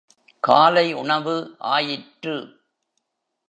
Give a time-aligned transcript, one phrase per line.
[0.39, 1.35] காலை உணவு
[1.61, 2.35] ஆயிற்று.